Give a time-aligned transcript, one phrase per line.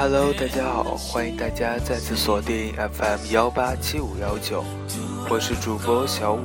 [0.00, 4.64] Hello，大家好，欢迎大家再次锁定 FM 幺八七五幺九，
[5.28, 6.44] 我是主播小五。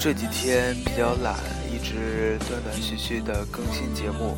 [0.00, 1.36] 这几天比较懒，
[1.72, 4.36] 一直断断续续的更新节目，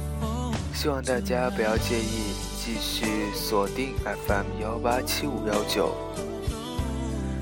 [0.74, 5.96] 希望大家不要介意，继续锁定 FM 幺八七五幺九。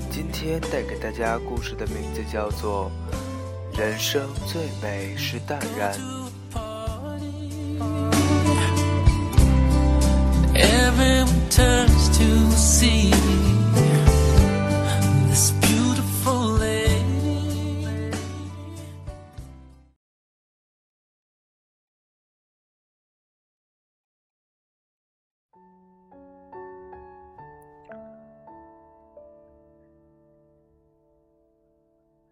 [0.09, 2.89] 今天带给大家故事的名字叫做
[3.77, 5.93] 《人生最美是淡然》。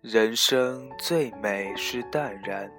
[0.07, 2.71] 人生最美是淡然，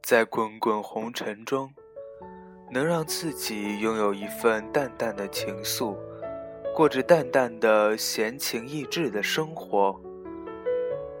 [0.00, 1.68] 在滚滚红尘中，
[2.70, 5.96] 能让自己拥有一份淡淡的情愫，
[6.76, 10.00] 过着淡淡的闲情逸致的生活，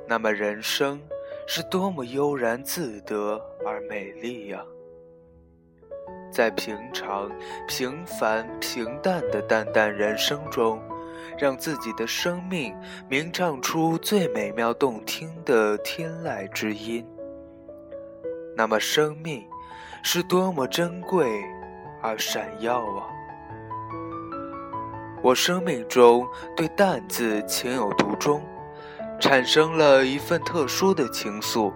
[0.06, 1.02] 那么人生
[1.48, 4.64] 是多么悠然自得而美丽呀！
[6.30, 7.28] 在平常、
[7.66, 10.80] 平凡、平淡的淡淡人生中。
[11.38, 12.74] 让自己的生命
[13.08, 17.06] 鸣唱出最美妙动听的天籁之音。
[18.56, 19.46] 那么，生命
[20.02, 21.42] 是多么珍贵
[22.02, 23.06] 而闪耀啊！
[25.22, 28.42] 我生命中对“淡”字情有独钟，
[29.20, 31.72] 产生了一份特殊的情愫。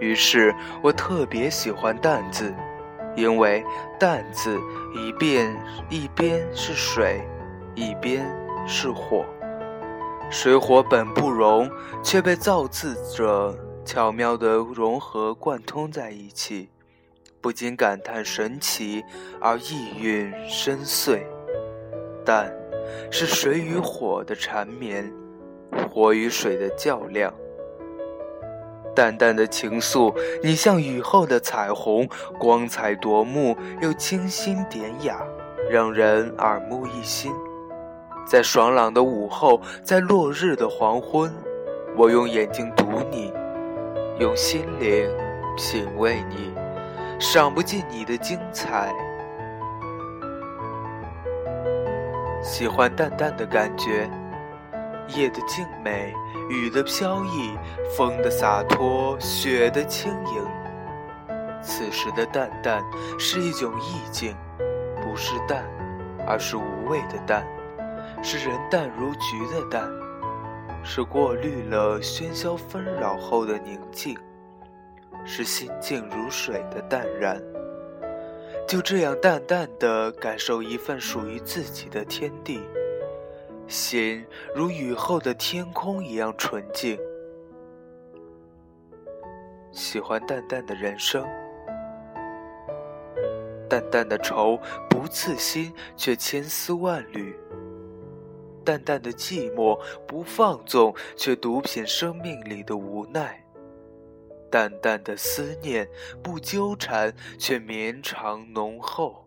[0.00, 2.54] 于是我特别喜欢“淡”字，
[3.16, 3.64] 因为
[4.00, 4.58] “淡”字
[4.94, 5.54] 一边
[5.90, 7.26] 一边是水，
[7.74, 8.26] 一边。
[8.72, 9.24] 是火，
[10.30, 11.68] 水火本不容，
[12.04, 13.52] 却被造字者
[13.84, 16.68] 巧妙地融合贯通在一起，
[17.40, 19.02] 不禁感叹神奇
[19.40, 21.18] 而意蕴深邃。
[22.24, 22.54] 但，
[23.10, 25.12] 是水与火的缠绵，
[25.92, 27.34] 火与水的较量。
[28.94, 30.14] 淡淡的情愫，
[30.44, 35.20] 你像雨后的彩虹，光彩夺目又清新典雅，
[35.68, 37.32] 让人耳目一新。
[38.30, 41.34] 在爽朗的午后，在落日的黄昏，
[41.96, 43.32] 我用眼睛读你，
[44.20, 45.10] 用心灵
[45.56, 46.54] 品味你，
[47.18, 48.94] 赏不尽你的精彩。
[52.40, 54.08] 喜欢淡淡的感觉，
[55.08, 56.14] 夜的静美，
[56.48, 57.58] 雨的飘逸，
[57.96, 60.46] 风的洒脱，雪的轻盈。
[61.60, 62.80] 此时的淡淡
[63.18, 64.36] 是一种意境，
[65.02, 65.64] 不是淡，
[66.28, 67.44] 而是无味的淡。
[68.22, 69.90] 是人淡如菊的淡，
[70.84, 74.16] 是过滤了喧嚣纷扰后的宁静，
[75.24, 77.42] 是心静如水的淡然。
[78.68, 82.60] 就这样淡淡的感受一份属于自己的天地，
[83.66, 86.96] 心如雨后的天空一样纯净。
[89.72, 91.26] 喜欢淡淡的人生，
[93.68, 97.34] 淡淡的愁不刺心，却千丝万缕。
[98.70, 103.42] 淡淡的寂寞，不放纵，却独品生命里的无奈；
[104.48, 105.90] 淡淡的思念，
[106.22, 109.26] 不纠缠，却绵长浓厚；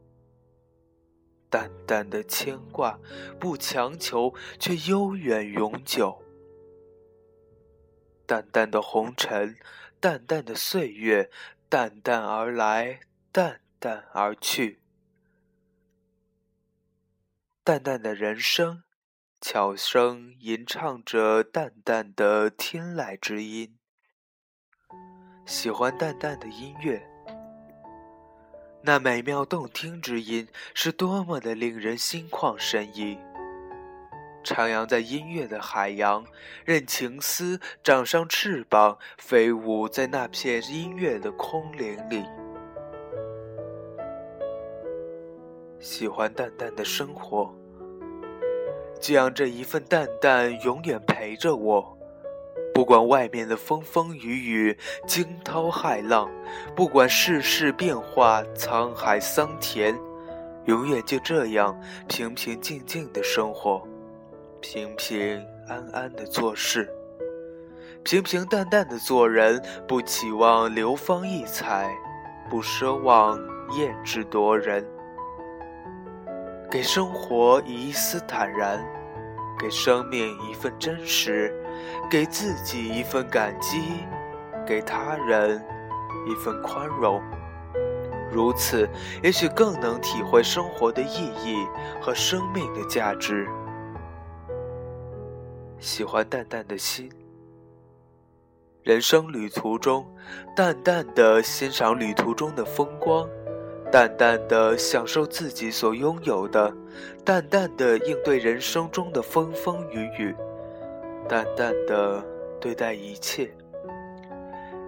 [1.49, 2.97] 淡淡的牵挂，
[3.38, 6.23] 不强求，却悠远永久。
[8.25, 9.57] 淡淡的红尘，
[10.00, 11.29] 淡淡的岁月，
[11.68, 13.01] 淡淡而来，
[13.33, 14.79] 淡淡而去。
[17.65, 18.83] 淡淡的人生。
[19.45, 23.78] 悄声吟唱着淡淡的天籁之音，
[25.45, 27.06] 喜欢淡淡的音乐，
[28.84, 33.19] 那美妙动听之音是多么的令人心旷神怡。
[34.45, 36.25] 徜徉在音乐的海洋，
[36.63, 42.24] 任情思长上翅膀，飞舞在那片音乐的空灵里。
[45.81, 47.54] 喜欢淡淡的生活。
[49.03, 51.97] 就让这一份淡淡永远陪着我，
[52.73, 56.31] 不管外面的风风雨雨、惊涛骇浪，
[56.73, 59.94] 不管世事变化、沧海桑田，
[60.67, 61.77] 永远就这样
[62.07, 63.85] 平平静静的生活，
[64.61, 66.89] 平平安安的做事，
[68.03, 71.94] 平平淡淡的做人，不期望流芳溢彩，
[72.49, 73.38] 不奢望
[73.77, 74.93] 艳质夺人。
[76.73, 78.83] 给生活以一丝坦然，
[79.59, 81.53] 给生命一份真实，
[82.09, 83.79] 给自己一份感激，
[84.65, 85.63] 给他人
[86.25, 87.21] 一份宽容。
[88.31, 88.89] 如此，
[89.21, 91.63] 也许更能体会生活的意义
[92.01, 93.47] 和生命的价值。
[95.77, 97.07] 喜欢淡淡的心，
[98.81, 100.03] 人生旅途中，
[100.55, 103.29] 淡淡的欣赏旅途中的风光，
[103.94, 106.74] 淡淡的享受自己所拥有的，
[107.24, 110.36] 淡淡的应对人生中的风风雨雨，
[111.30, 112.25] 淡淡的
[112.60, 113.54] 对待一切，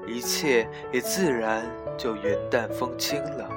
[0.07, 1.63] 一切也自然。
[1.97, 3.47] 就云淡风轻了，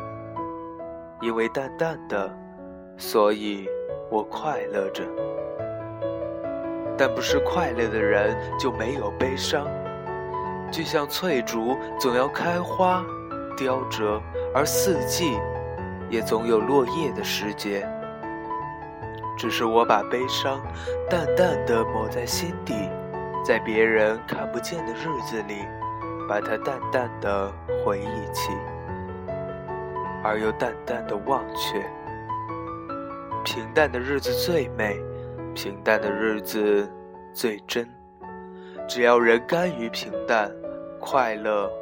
[1.22, 2.30] 因为淡淡的，
[2.96, 3.66] 所以
[4.10, 5.02] 我快乐着。
[6.96, 9.66] 但不是快乐的人就没有悲伤，
[10.70, 13.04] 就像翠竹总要开花、
[13.58, 14.22] 凋折，
[14.54, 15.36] 而四季
[16.08, 17.86] 也总有落叶的时节。
[19.36, 20.60] 只是我把悲伤
[21.10, 22.74] 淡淡的抹在心底，
[23.44, 25.66] 在别人看不见的日子里。
[26.28, 27.50] 把它淡淡的
[27.82, 28.52] 回忆起，
[30.22, 31.82] 而又淡淡的忘却。
[33.42, 35.02] 平淡的日子最美，
[35.54, 36.86] 平淡的日子
[37.32, 37.88] 最真。
[38.86, 40.52] 只要人甘于平淡，
[41.00, 41.72] 快乐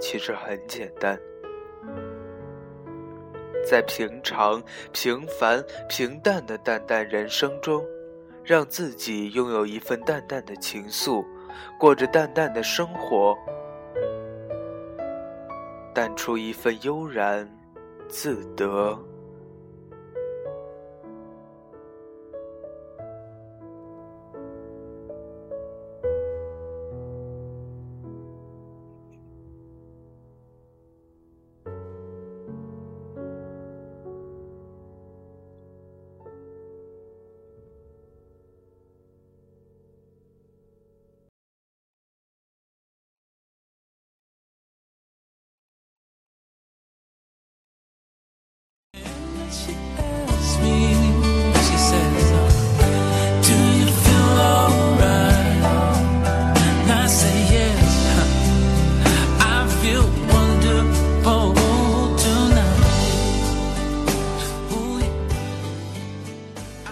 [0.00, 1.18] 其实很简单。
[3.68, 4.62] 在平常、
[4.92, 7.84] 平凡、平淡的淡淡人生中，
[8.42, 11.24] 让自己拥有一份淡淡的情愫，
[11.78, 13.36] 过着淡淡的生活。
[15.94, 17.46] 淡出一份悠然
[18.08, 18.98] 自得。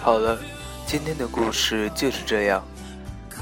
[0.07, 0.39] 好了，
[0.85, 2.63] 今天的故事就是这样。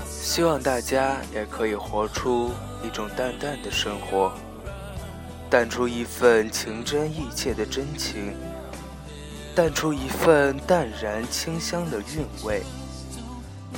[0.09, 2.49] 希望大家也可以活出
[2.83, 4.33] 一种淡淡的生活，
[5.47, 8.33] 淡出一份情真意切的真情，
[9.53, 12.63] 淡出一份淡然清香的韵味，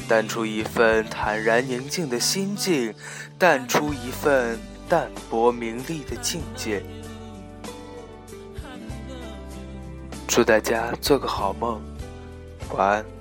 [0.07, 2.93] 淡出一份坦然宁静的心境，
[3.37, 4.57] 淡出一份
[4.87, 6.81] 淡泊名利的境界。
[10.25, 11.81] 祝大家做个好梦。
[12.75, 13.16] 晚安。